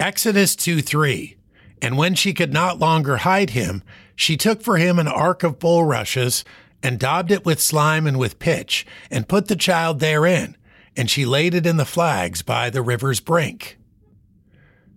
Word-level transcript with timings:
Exodus 0.00 0.54
2 0.54 0.80
3. 0.80 1.36
And 1.82 1.96
when 1.96 2.14
she 2.14 2.32
could 2.32 2.52
not 2.52 2.78
longer 2.78 3.18
hide 3.18 3.50
him, 3.50 3.82
she 4.14 4.36
took 4.36 4.62
for 4.62 4.76
him 4.76 4.98
an 4.98 5.08
ark 5.08 5.42
of 5.42 5.58
bulrushes, 5.58 6.44
and 6.82 6.98
daubed 6.98 7.32
it 7.32 7.44
with 7.44 7.60
slime 7.60 8.06
and 8.06 8.18
with 8.18 8.38
pitch, 8.38 8.86
and 9.10 9.28
put 9.28 9.48
the 9.48 9.56
child 9.56 9.98
therein, 9.98 10.56
and 10.96 11.10
she 11.10 11.24
laid 11.24 11.54
it 11.54 11.66
in 11.66 11.76
the 11.76 11.84
flags 11.84 12.42
by 12.42 12.70
the 12.70 12.82
river's 12.82 13.20
brink. 13.20 13.76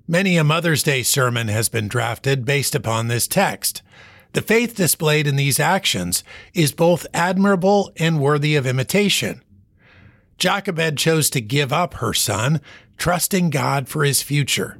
Many 0.07 0.37
a 0.37 0.43
Mother's 0.43 0.83
Day 0.83 1.01
sermon 1.01 1.47
has 1.47 1.69
been 1.69 1.87
drafted 1.87 2.45
based 2.45 2.75
upon 2.75 3.07
this 3.07 3.27
text. 3.27 3.81
The 4.33 4.41
faith 4.41 4.75
displayed 4.75 5.25
in 5.25 5.35
these 5.35 5.59
actions 5.59 6.23
is 6.53 6.71
both 6.71 7.07
admirable 7.13 7.91
and 7.97 8.19
worthy 8.19 8.55
of 8.55 8.67
imitation. 8.67 9.41
Jochebed 10.37 10.97
chose 10.97 11.29
to 11.31 11.41
give 11.41 11.73
up 11.73 11.95
her 11.95 12.13
son, 12.13 12.61
trusting 12.97 13.49
God 13.49 13.87
for 13.87 14.03
his 14.03 14.21
future. 14.21 14.77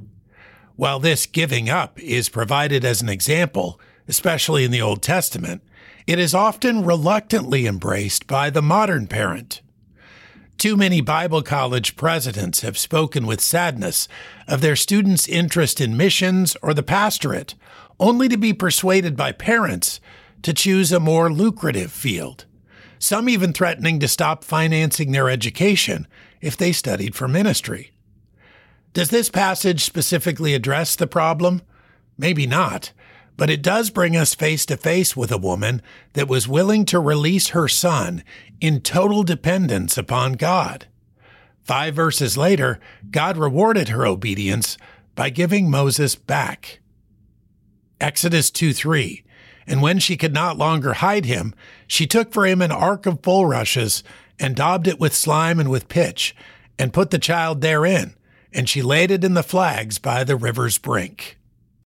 While 0.82 0.98
this 0.98 1.26
giving 1.26 1.70
up 1.70 1.96
is 2.00 2.28
provided 2.28 2.84
as 2.84 3.02
an 3.02 3.08
example, 3.08 3.80
especially 4.08 4.64
in 4.64 4.72
the 4.72 4.82
Old 4.82 5.00
Testament, 5.00 5.62
it 6.08 6.18
is 6.18 6.34
often 6.34 6.84
reluctantly 6.84 7.68
embraced 7.68 8.26
by 8.26 8.50
the 8.50 8.62
modern 8.62 9.06
parent. 9.06 9.62
Too 10.58 10.76
many 10.76 11.00
Bible 11.00 11.40
college 11.40 11.94
presidents 11.94 12.62
have 12.62 12.76
spoken 12.76 13.28
with 13.28 13.40
sadness 13.40 14.08
of 14.48 14.60
their 14.60 14.74
students' 14.74 15.28
interest 15.28 15.80
in 15.80 15.96
missions 15.96 16.56
or 16.62 16.74
the 16.74 16.82
pastorate, 16.82 17.54
only 18.00 18.28
to 18.28 18.36
be 18.36 18.52
persuaded 18.52 19.16
by 19.16 19.30
parents 19.30 20.00
to 20.42 20.52
choose 20.52 20.90
a 20.90 20.98
more 20.98 21.32
lucrative 21.32 21.92
field, 21.92 22.44
some 22.98 23.28
even 23.28 23.52
threatening 23.52 24.00
to 24.00 24.08
stop 24.08 24.42
financing 24.42 25.12
their 25.12 25.30
education 25.30 26.08
if 26.40 26.56
they 26.56 26.72
studied 26.72 27.14
for 27.14 27.28
ministry. 27.28 27.92
Does 28.92 29.08
this 29.08 29.30
passage 29.30 29.84
specifically 29.84 30.54
address 30.54 30.96
the 30.96 31.06
problem? 31.06 31.62
Maybe 32.18 32.46
not, 32.46 32.92
but 33.36 33.48
it 33.48 33.62
does 33.62 33.90
bring 33.90 34.16
us 34.16 34.34
face 34.34 34.66
to 34.66 34.76
face 34.76 35.16
with 35.16 35.32
a 35.32 35.38
woman 35.38 35.80
that 36.12 36.28
was 36.28 36.46
willing 36.46 36.84
to 36.86 37.00
release 37.00 37.48
her 37.48 37.68
son 37.68 38.22
in 38.60 38.80
total 38.80 39.22
dependence 39.22 39.96
upon 39.96 40.34
God. 40.34 40.86
Five 41.64 41.94
verses 41.94 42.36
later, 42.36 42.80
God 43.10 43.36
rewarded 43.36 43.88
her 43.88 44.06
obedience 44.06 44.76
by 45.14 45.30
giving 45.30 45.70
Moses 45.70 46.14
back. 46.14 46.80
Exodus 48.00 48.50
2 48.50 48.72
3. 48.72 49.24
And 49.66 49.80
when 49.80 50.00
she 50.00 50.16
could 50.16 50.34
not 50.34 50.58
longer 50.58 50.94
hide 50.94 51.24
him, 51.24 51.54
she 51.86 52.06
took 52.06 52.32
for 52.32 52.46
him 52.46 52.60
an 52.60 52.72
ark 52.72 53.06
of 53.06 53.22
bulrushes, 53.22 54.02
and 54.38 54.56
daubed 54.56 54.88
it 54.88 54.98
with 54.98 55.14
slime 55.14 55.60
and 55.60 55.70
with 55.70 55.88
pitch, 55.88 56.34
and 56.78 56.92
put 56.92 57.10
the 57.10 57.18
child 57.18 57.60
therein, 57.60 58.14
and 58.54 58.68
she 58.68 58.82
laid 58.82 59.10
it 59.10 59.24
in 59.24 59.34
the 59.34 59.42
flags 59.42 59.98
by 59.98 60.24
the 60.24 60.36
river's 60.36 60.78
brink. 60.78 61.38